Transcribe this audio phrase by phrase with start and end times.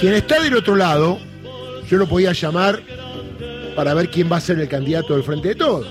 [0.00, 1.18] Quien está del otro lado,
[1.86, 2.80] yo lo podía llamar
[3.76, 5.86] para ver quién va a ser el candidato del Frente de Todos.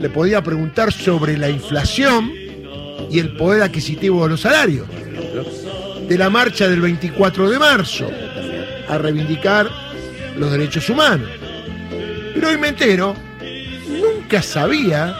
[0.00, 2.32] Le podía preguntar sobre la inflación
[3.08, 4.88] y el poder adquisitivo de los salarios.
[6.08, 8.10] De la marcha del 24 de marzo
[8.88, 9.70] a reivindicar
[10.36, 11.30] los derechos humanos.
[12.34, 13.14] Pero hoy me entero,
[13.88, 15.14] nunca sabía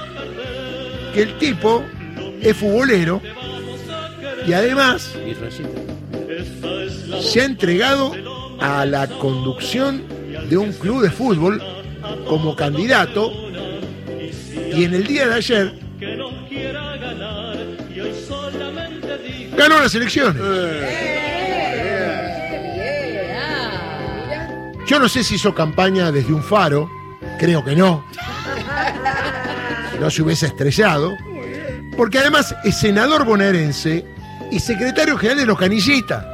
[1.14, 1.84] que el tipo
[2.42, 3.22] es futbolero
[4.44, 5.14] y además
[7.20, 8.12] se ha entregado
[8.60, 10.02] a la conducción
[10.48, 11.62] de un club de fútbol
[12.28, 13.32] como candidato
[14.74, 15.74] y en el día de ayer
[19.56, 20.42] ganó las elecciones.
[24.86, 26.90] Yo no sé si hizo campaña desde un faro,
[27.38, 28.04] creo que no.
[30.00, 31.16] No se hubiese estrellado.
[31.96, 34.04] Porque además es senador bonaerense
[34.50, 36.24] y secretario general de los Canillitas.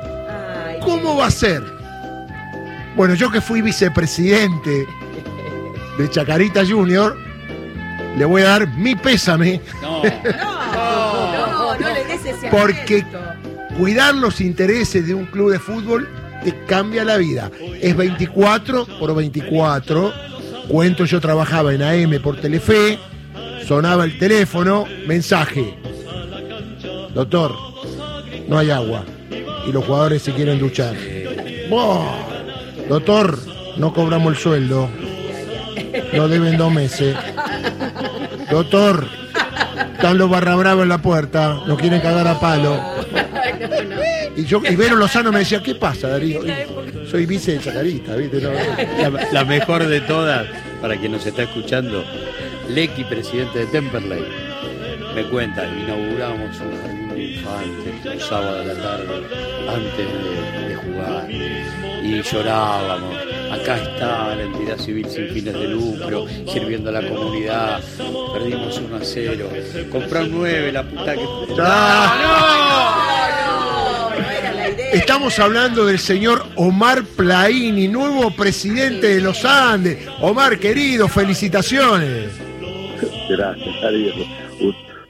[0.87, 1.65] ¿Cómo va a ser?
[2.95, 4.87] Bueno, yo que fui vicepresidente
[5.99, 7.19] de Chacarita Junior,
[8.17, 9.61] le voy a dar mi pésame.
[9.83, 10.03] No,
[10.73, 13.05] No, no le des ese Porque
[13.77, 16.09] cuidar los intereses de un club de fútbol
[16.45, 17.51] te cambia la vida.
[17.81, 20.13] Es 24 por 24.
[20.69, 23.01] Cuento, yo trabajaba en AM por Telefe,
[23.67, 25.77] sonaba el teléfono, mensaje.
[27.13, 27.57] Doctor,
[28.47, 29.05] no hay agua
[29.67, 30.95] y los jugadores se quieren duchar.
[32.89, 33.39] Doctor,
[33.77, 34.89] no cobramos el sueldo.
[36.13, 37.17] Lo deben dos meses.
[38.51, 39.09] Doctor,
[39.95, 42.81] están los barra brava en la puerta, nos quieren cagar a palo.
[44.37, 46.43] Y yo, y Vero Lozano me decía, ¿qué pasa, Darío?
[47.11, 48.41] Soy vice de Chacarita, ¿viste?
[49.33, 50.47] La, mejor de todas,
[50.81, 52.05] para quien nos está escuchando,
[52.69, 54.25] Lecky, presidente de Temperley,
[55.15, 59.27] me cuenta, inauguramos un jardín de infantes un sábado a la tarde,
[59.69, 63.17] antes de, de jugar, y llorábamos.
[63.51, 67.81] Acá está la entidad civil sin fines de lucro, sirviendo a la comunidad.
[68.33, 69.49] Perdimos 1 a 0.
[69.91, 71.25] Comprar 9, la puta que.
[71.61, 72.17] Ah,
[73.47, 74.91] No, no era la idea.
[74.93, 79.99] Estamos hablando del señor Omar Plaini, nuevo presidente de los Andes.
[80.21, 82.31] Omar, querido, felicitaciones.
[83.29, 84.13] Gracias, Darío.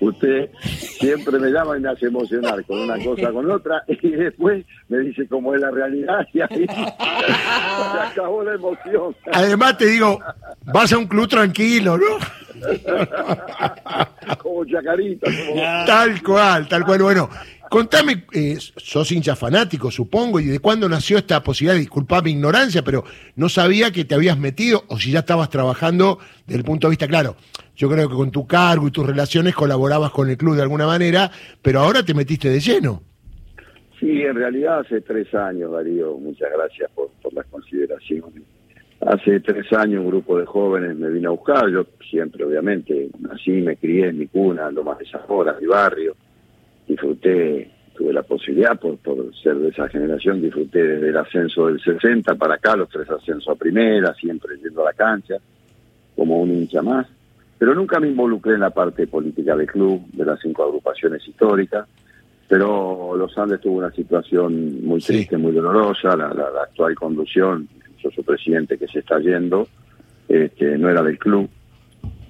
[0.00, 4.64] Usted siempre me llama y me hace emocionar con una cosa con otra y después
[4.88, 9.16] me dice cómo es la realidad y ahí se acabó la emoción.
[9.32, 10.20] Además te digo,
[10.64, 12.04] vas a un club tranquilo, ¿no?
[14.38, 15.30] Como chacarita.
[15.30, 15.62] Como...
[15.86, 17.02] Tal cual, tal cual.
[17.02, 17.30] Bueno,
[17.70, 22.82] contame, eh, sos hincha fanático, supongo, y de cuándo nació esta posibilidad, disculpa mi ignorancia,
[22.82, 23.04] pero
[23.34, 26.90] no sabía que te habías metido o si ya estabas trabajando desde el punto de
[26.90, 27.36] vista, claro,
[27.74, 30.86] yo creo que con tu cargo y tus relaciones colaborabas con el club de alguna
[30.86, 31.30] manera,
[31.62, 33.02] pero ahora te metiste de lleno.
[34.00, 38.42] Sí, en realidad hace tres años, Darío, muchas gracias por, las consideraciones.
[39.00, 43.50] Hace tres años un grupo de jóvenes me vino a buscar, yo siempre obviamente nací,
[43.50, 46.16] me crié en mi cuna, en Lomas de Zamora, mi barrio,
[46.86, 51.80] disfruté, tuve la posibilidad por, por ser de esa generación, disfruté desde el ascenso del
[51.80, 55.36] 60 para acá, los tres ascensos a primera, siempre yendo a la cancha,
[56.14, 57.06] como un hincha más,
[57.58, 61.86] pero nunca me involucré en la parte política del club, de las cinco agrupaciones históricas,
[62.48, 65.08] pero Los Andes tuvo una situación muy Sí.
[65.14, 67.68] triste, muy dolorosa, la, la- la actual conducción,
[68.02, 69.66] yo soy presidente que se está yendo,
[70.28, 71.48] este, no era del club,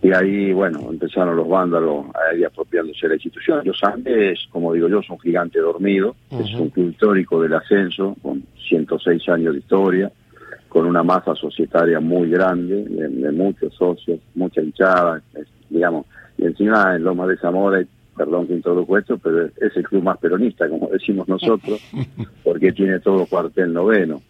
[0.06, 3.62] y ahí, bueno, empezaron los vándalos a ir apropiándose de la institución.
[3.65, 8.17] Los Andes, como digo yo, es un gigante dormido, es un club histórico del ascenso,
[8.22, 10.12] con 106 años de historia,
[10.69, 16.06] con una masa societaria muy grande, de, de muchos socios, mucha hinchada, es- digamos,
[16.38, 17.83] y encima en Loma de Zamora,
[18.17, 21.81] perdón que introduzco esto, pero es el club más peronista, como decimos nosotros,
[22.44, 24.21] porque tiene todo cuartel noveno.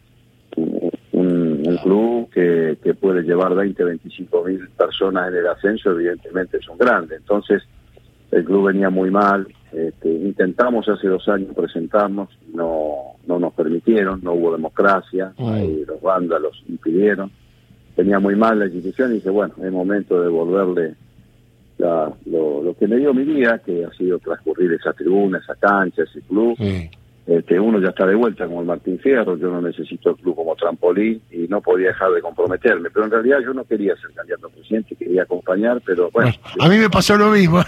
[1.56, 6.68] Un, club que, que puede llevar 20, 25 mil personas en el ascenso, evidentemente es
[6.68, 7.16] un grande.
[7.16, 7.62] Entonces,
[8.30, 9.46] el club venía muy mal.
[9.72, 16.00] Este, intentamos hace dos años presentarnos, no, no nos permitieron, no hubo democracia, ahí los
[16.00, 17.30] vándalos impidieron.
[17.96, 20.94] Venía muy mal la institución y dije, bueno, es momento de devolverle
[21.78, 25.54] la- lo, lo que me dio mi vida, que ha sido transcurrir esa tribuna, esa
[25.56, 26.56] cancha, ese club.
[26.58, 26.90] Sí.
[27.26, 30.36] Este, uno ya está de vuelta como el Martín Fierro, yo no necesito el club
[30.36, 34.12] como trampolín y no podía dejar de comprometerme, pero en realidad yo no quería ser
[34.14, 36.30] candidato a presidente, quería acompañar, pero bueno,
[36.60, 37.60] A mí me pasó lo mismo.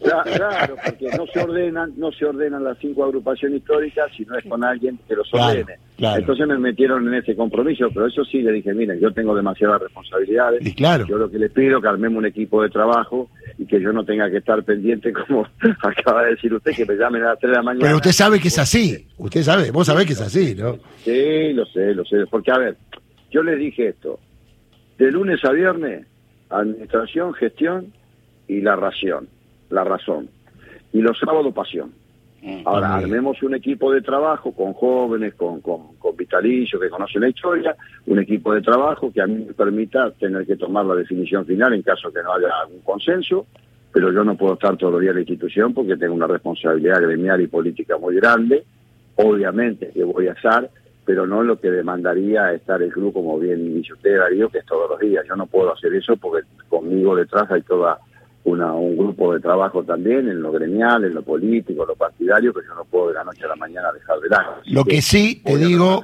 [0.00, 4.36] Cla- Claro, porque no se ordenan, no se ordenan las cinco agrupaciones históricas si no
[4.36, 5.74] es con alguien que los ordene.
[5.96, 6.20] Claro.
[6.20, 9.80] Entonces me metieron en ese compromiso, pero eso sí le dije, miren, yo tengo demasiadas
[9.82, 10.64] responsabilidades.
[10.66, 11.06] Y claro.
[11.06, 13.28] Yo lo que les pido es que armemos un equipo de trabajo
[13.58, 15.46] y que yo no tenga que estar pendiente, como
[15.82, 17.84] acaba de decir usted, que me llamen a las 3 de la mañana.
[17.84, 19.06] Pero usted sabe que es así.
[19.18, 20.78] Usted sabe, vos sabés que es así, ¿no?
[21.04, 22.24] Sí, lo sé, lo sé.
[22.30, 22.76] Porque, a ver,
[23.30, 24.18] yo les dije esto.
[24.98, 26.06] De lunes a viernes,
[26.50, 27.92] administración, gestión
[28.46, 29.28] y la ración,
[29.70, 30.28] la razón.
[30.92, 31.92] Y los sábados, pasión.
[32.64, 33.14] Ahora, muy bien.
[33.14, 37.76] armemos un equipo de trabajo con jóvenes, con, con, con vitalicios que conocen la historia,
[38.06, 41.74] un equipo de trabajo que a mí me permita tener que tomar la definición final
[41.74, 43.46] en caso que no haya algún consenso,
[43.92, 47.02] pero yo no puedo estar todos los días en la institución porque tengo una responsabilidad
[47.02, 48.64] gremial y política muy grande,
[49.16, 50.70] obviamente que voy a estar,
[51.04, 54.66] pero no lo que demandaría estar el club, como bien dice usted, Darío, que es
[54.66, 55.24] todos los días.
[55.26, 57.98] Yo no puedo hacer eso porque conmigo detrás hay toda
[58.44, 62.52] una, un grupo de trabajo también en lo gremial, en lo político, en lo partidario,
[62.52, 64.56] que yo no puedo de la noche a la mañana dejar de lado.
[64.66, 66.02] Lo que sí te digo,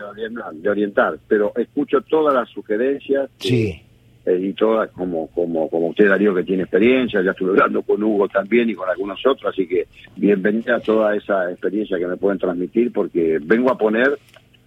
[0.52, 3.82] de orientar, pero escucho todas las sugerencias eh, sí,
[4.26, 8.02] eh, y todas como como como usted Darío que tiene experiencia, ya estuve hablando con
[8.02, 12.16] Hugo también y con algunos otros, así que bienvenida a toda esa experiencia que me
[12.16, 14.18] pueden transmitir porque vengo a poner,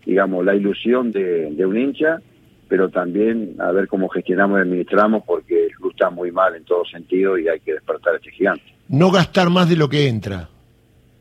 [0.06, 2.22] digamos, la ilusión de, de un hincha,
[2.70, 6.64] pero también a ver cómo gestionamos y administramos porque el club está muy mal en
[6.66, 8.64] todo sentido y hay que despertar a este gigante.
[8.90, 10.50] no gastar más de lo que entra.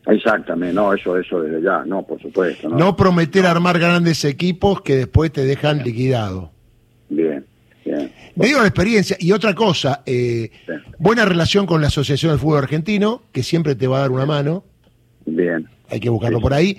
[0.05, 2.69] Exactamente, no, eso, eso desde ya, no, por supuesto.
[2.69, 6.51] No, No prometer armar grandes equipos que después te dejan liquidado.
[7.09, 7.45] Bien,
[7.83, 8.11] bien.
[8.35, 9.17] Me digo la experiencia.
[9.19, 10.51] Y otra cosa, eh,
[10.97, 14.25] buena relación con la Asociación del Fútbol Argentino, que siempre te va a dar una
[14.25, 14.63] mano.
[15.25, 15.67] Bien.
[15.89, 16.41] hay que buscarlo Sí.
[16.43, 16.77] por ahí.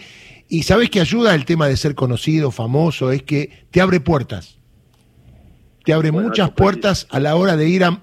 [0.49, 4.58] Y sabes que ayuda el tema de ser conocido, famoso, es que te abre puertas.
[5.88, 7.99] Te abre Bueno, muchas puertas a la hora de ir a,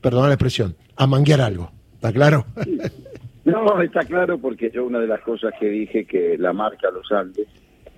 [0.00, 1.70] perdona la expresión, a manguear algo.
[1.94, 2.46] ¿Está claro?
[3.44, 7.12] No, está claro porque yo una de las cosas que dije que la marca Los
[7.12, 7.46] Andes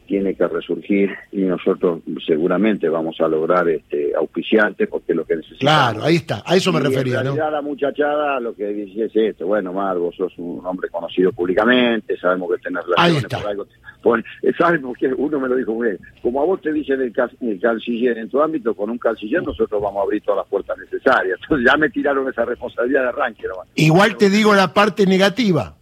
[0.06, 5.36] tiene que resurgir y nosotros seguramente vamos a lograr este auspiciantes porque es lo que
[5.36, 5.60] necesitamos.
[5.92, 6.42] claro, ahí está.
[6.46, 7.34] A eso me Y refería, en ¿no?
[7.34, 11.32] realidad la muchachada lo que dice es esto, bueno, Mar, vos sos un hombre conocido
[11.32, 13.38] públicamente, sabemos que tenés relaciones está.
[13.38, 13.66] por algo.
[14.02, 14.24] Por,
[14.58, 17.30] sabemos que uno me lo dijo muy bien, como a vos te dicen el, ca-
[17.40, 20.76] el canciller en tu ámbito, con un canciller nosotros vamos a abrir todas las puertas
[20.78, 21.38] necesarias.
[21.42, 23.48] Entonces ya me tiraron esa responsabilidad de arranque.
[23.48, 23.66] nomás.
[23.76, 25.74] Igual te digo la parte negativa.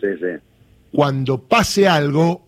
[0.00, 0.26] Sí, sí.
[0.92, 2.46] Cuando pase algo,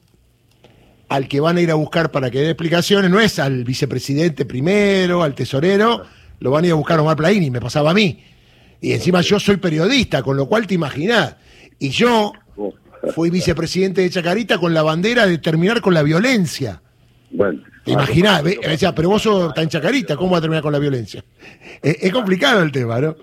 [1.15, 4.45] al que van a ir a buscar para que dé explicaciones, no es al vicepresidente
[4.45, 6.03] primero, al tesorero,
[6.41, 8.23] lo van a ir a buscar a Omar Plaini, me pasaba a mí.
[8.81, 11.37] Y encima yo soy periodista, con lo cual te imaginás.
[11.79, 12.33] Y yo
[13.15, 16.83] fui vicepresidente de Chacarita con la bandera de terminar con la violencia.
[17.31, 17.63] Bueno.
[17.85, 18.43] ¿Te imaginás?
[18.43, 21.23] Ve- me decía, pero vos sos tan chacarita, ¿cómo va a terminar con la violencia?
[21.83, 23.15] Es, es complicado el tema, ¿no?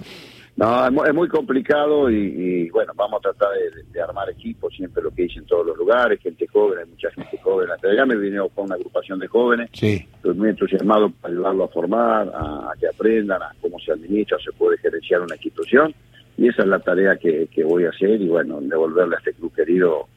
[0.57, 4.29] No, es mu- es muy complicado y, y, bueno, vamos a tratar de, de armar
[4.29, 7.71] equipos, siempre lo que hice en todos los lugares, gente joven, hay mucha gente joven.
[7.71, 10.05] Hasta allá me vine con una agrupación de jóvenes, Sí.
[10.15, 14.37] estoy muy entusiasmado para ayudarlo a formar, a, a que aprendan, a cómo se administra,
[14.43, 15.95] se puede gerenciar una institución
[16.37, 19.33] y esa es la tarea que, que voy a hacer y bueno, devolverle a este
[19.33, 20.07] club querido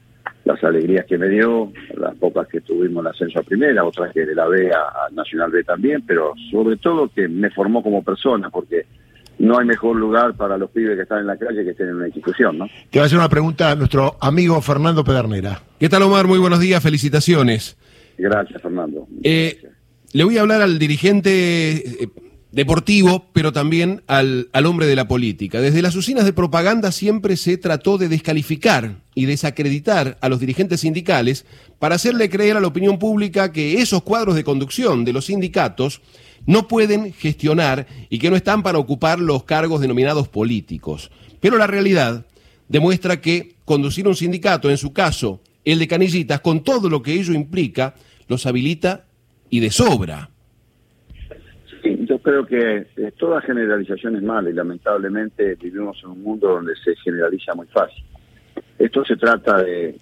[0.44, 4.26] las alegrías que me dio, las pocas que tuvimos en ascenso a primera, otras que
[4.26, 8.02] de la B a, a Nacional B también, pero sobre todo que me formó como
[8.02, 8.84] persona, porque
[9.44, 11.96] no hay mejor lugar para los pibes que están en la calle que estén en
[11.96, 12.66] una institución, ¿no?
[12.90, 15.60] Te va a hacer una pregunta a nuestro amigo Fernando Pedernera.
[15.78, 16.26] ¿Qué tal, Omar?
[16.26, 17.76] Muy buenos días, felicitaciones.
[18.16, 19.06] Gracias, Fernando.
[19.22, 19.72] Eh, Gracias.
[20.12, 22.08] le voy a hablar al dirigente eh,
[22.52, 25.60] deportivo, pero también al, al hombre de la política.
[25.60, 30.80] Desde las usinas de propaganda siempre se trató de descalificar y desacreditar a los dirigentes
[30.80, 31.44] sindicales
[31.78, 36.00] para hacerle creer a la opinión pública que esos cuadros de conducción de los sindicatos
[36.46, 41.10] no pueden gestionar y que no están para ocupar los cargos denominados políticos.
[41.40, 42.26] Pero la realidad
[42.68, 47.12] demuestra que conducir un sindicato, en su caso el de Canillitas, con todo lo que
[47.12, 47.94] ello implica,
[48.28, 49.06] los habilita
[49.48, 50.28] y de sobra.
[51.82, 56.48] Sí, yo creo que eh, toda generalización es mala y lamentablemente vivimos en un mundo
[56.48, 58.04] donde se generaliza muy fácil.
[58.78, 59.96] Esto se trata de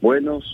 [0.00, 0.44] buenos,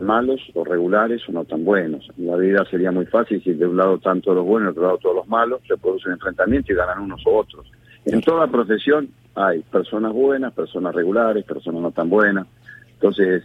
[0.00, 2.08] malos o regulares o no tan buenos.
[2.18, 4.74] En la vida sería muy fácil si de un lado están todos los buenos y
[4.74, 7.70] de otro lado todos los malos, se produce un enfrentamiento y ganan unos u otros.
[8.04, 12.46] En toda profesión hay personas buenas, personas regulares, personas no tan buenas.
[12.94, 13.44] Entonces,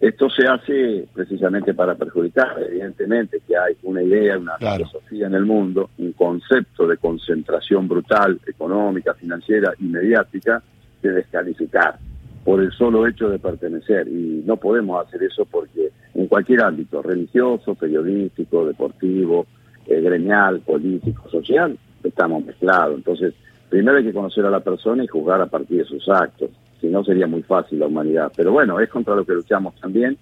[0.00, 4.76] esto se hace precisamente para perjudicar, evidentemente, que hay una idea, una Claro.
[4.86, 10.62] filosofía en el mundo, un concepto de concentración brutal, económica, financiera y mediática,
[11.02, 11.98] de descalificar
[12.46, 14.06] por el solo hecho de pertenecer.
[14.06, 19.46] Y no podemos hacer eso porque en cualquier ámbito, religioso, periodístico, deportivo,
[19.84, 22.94] eh, gremial, político, social, estamos mezclados.
[22.94, 23.34] Entonces,
[23.68, 26.50] primero hay que conocer a la persona y juzgar a partir de sus actos.
[26.80, 28.30] Si no, sería muy fácil la humanidad.
[28.36, 30.16] Pero bueno, es contra lo que luchamos también.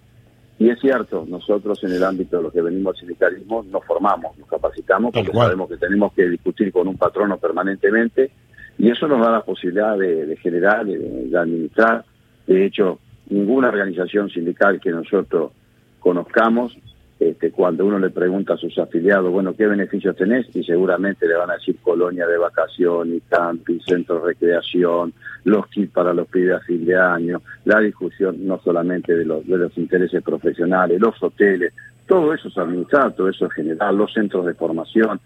[0.59, 4.39] Y es cierto, nosotros en el ámbito de lo que venimos al sindicalismo nos formamos,
[4.39, 8.31] nos capacitamos, porque sabemos que tenemos que discutir con un patrono permanentemente
[8.79, 12.05] y eso nos da la posibilidad de, de generar, de, de administrar.
[12.47, 12.99] De hecho,
[13.31, 15.53] ninguna organización sindical que nosotros
[16.01, 16.77] conozcamos,
[17.19, 20.47] este, cuando uno le pregunta a sus afiliados, bueno, ¿qué beneficios tenés?
[20.55, 25.93] Y seguramente le van a decir colonia de vacaciones, camping, centro de recreación, los kits
[25.93, 29.79] para los pibes a fin de año, la discusión no solamente de los, de los
[29.79, 31.73] intereses profesionales, los hoteles,
[32.07, 35.21] todo eso es administrar, todo eso es generar, los centros de formación.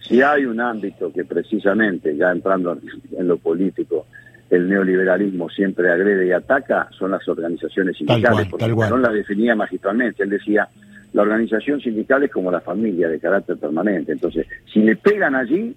[0.00, 2.76] Si hay un ámbito que precisamente, ya entrando
[3.16, 4.06] en lo político,
[4.54, 8.88] el neoliberalismo siempre agrede y ataca, son las organizaciones Tal sindicales, cual, porque tal cual.
[8.88, 10.68] Perón la definía magistralmente, él decía,
[11.12, 15.74] la organización sindical es como la familia de carácter permanente, entonces, si le pegan allí,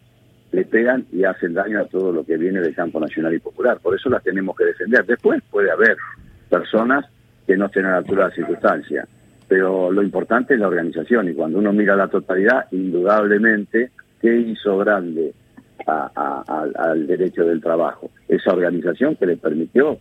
[0.51, 3.79] le pegan y hacen daño a todo lo que viene del campo nacional y popular,
[3.81, 5.05] por eso las tenemos que defender.
[5.05, 5.97] Después puede haber
[6.49, 7.05] personas
[7.45, 9.07] que no estén a la altura de la circunstancia,
[9.47, 11.29] pero lo importante es la organización.
[11.29, 13.91] Y cuando uno mira la totalidad, indudablemente,
[14.21, 15.33] ¿qué hizo grande
[15.85, 18.09] a- a- al- al derecho del trabajo?
[18.27, 19.99] Esa organización que le permitió,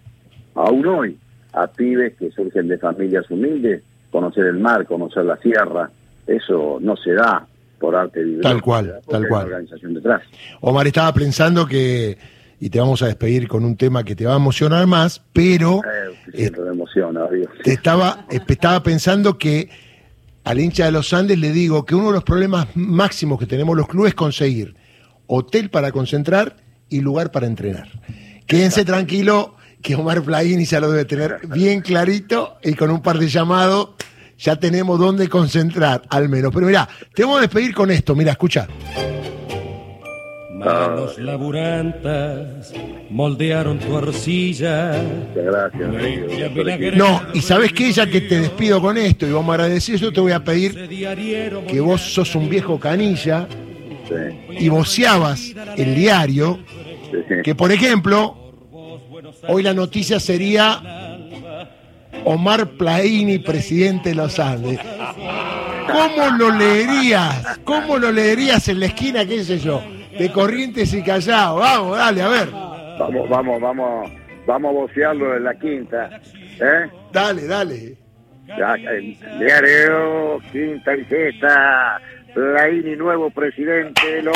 [0.54, 1.18] aún hoy,
[1.52, 5.90] a pibes que surgen de familias humildes, conocer el mar, conocer la sierra,
[6.26, 7.47] eso no se da
[7.78, 8.42] por arte divino.
[8.42, 9.47] Tal cual, tal cual.
[9.47, 10.23] organización detrás.
[10.61, 12.16] Omar, estaba pensando que,
[12.59, 15.80] y te vamos a despedir con un tema que te va a emocionar más, pero
[15.85, 17.49] Eh, eh, siempre me emociona, Dios.
[17.62, 19.68] te estaba, eh, estaba pensando que
[20.45, 23.76] al hincha de los Andes le digo que uno de los problemas máximos que tenemos
[23.76, 24.75] los clubes es conseguir
[25.26, 26.56] hotel para concentrar
[26.88, 27.88] y lugar para entrenar.
[28.47, 33.18] Quédense tranquilo que Omar Plaini ya lo debe tener bien clarito y con un par
[33.18, 33.90] de llamados
[34.38, 36.52] ya tenemos dónde concentrar, al menos.
[36.52, 38.68] Pero mira, te vamos a despedir con esto, mira, escucha.
[40.52, 42.73] Manos laburantas
[43.11, 45.00] moldearon tu arcilla.
[45.35, 46.97] Muchas gracias.
[46.97, 50.12] No, y sabes que ya que te despido con esto y vamos a agradecer, yo
[50.12, 50.88] te voy a pedir
[51.68, 53.47] que vos sos un viejo canilla
[54.08, 56.58] Sí, y voceabas el diario,
[57.10, 57.42] sí.
[57.42, 58.52] que por ejemplo,
[59.48, 60.80] hoy la noticia sería
[62.25, 64.80] Omar Plaini, presidente de los Andes.
[65.86, 67.58] ¿Cómo lo leerías?
[67.64, 69.80] ¿Cómo lo leerías en la esquina, qué sé yo?
[70.18, 71.56] De Corrientes y Callao.
[71.56, 72.50] Vamos, dale, a ver.
[72.98, 74.10] Vamos, vamos, vamos,
[74.46, 76.20] vamos a vocearlo en la quinta.
[76.60, 76.90] ¿Eh?
[77.12, 77.96] Dale, dale.
[78.46, 78.75] Ya,
[79.38, 82.00] diario, quinta y sexta.
[82.37, 84.33] Laini, nuevo presidente, lo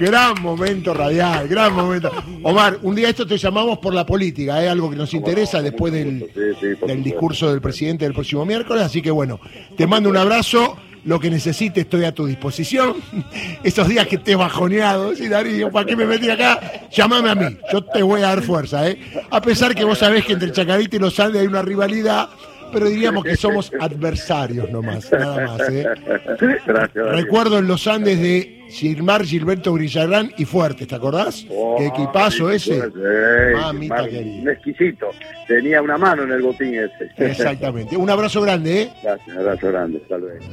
[0.00, 2.10] Gran momento radial, gran momento.
[2.42, 5.92] Omar, un día esto te llamamos por la política, es algo que nos interesa después
[5.92, 6.28] del,
[6.84, 8.82] del discurso del presidente del próximo miércoles.
[8.82, 9.38] Así que bueno,
[9.76, 10.76] te mando un abrazo.
[11.04, 12.94] Lo que necesites estoy a tu disposición.
[13.64, 16.60] Esos días que estés bajoneado, sí, Darío, ¿para qué me metí acá?
[16.92, 19.00] Llámame a mí, yo te voy a dar fuerza, ¿eh?
[19.28, 22.28] A pesar que vos sabés que entre Chacarita y los Andes hay una rivalidad,
[22.72, 25.86] pero diríamos que somos adversarios nomás, nada más, ¿eh?
[26.66, 26.92] Gracias.
[26.94, 31.44] Recuerdo en los Andes de Gilmar, Gilberto Grillagrán y Fuertes, ¿te acordás?
[31.50, 32.80] Oh, Qué equipazo sí, ese.
[32.80, 32.90] sí,
[33.54, 34.42] Mamita Mar- querida.
[34.42, 35.10] Un exquisito.
[35.46, 37.10] Tenía una mano en el botín ese.
[37.18, 37.96] Exactamente.
[37.96, 38.90] Un abrazo grande, ¿eh?
[39.02, 39.98] Gracias, un abrazo grande.
[40.02, 40.44] Hasta luego.